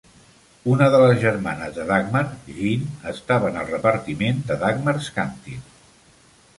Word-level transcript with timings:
Una 0.75 0.87
de 0.95 1.01
les 1.03 1.19
germanes 1.23 1.75
de 1.75 1.85
Dagmar, 1.91 2.25
Jean, 2.57 2.89
estava 3.13 3.53
en 3.53 3.63
el 3.65 3.71
repartiment 3.77 4.45
de 4.53 4.61
"Dagmar's 4.67 5.15
Canteen". 5.21 5.67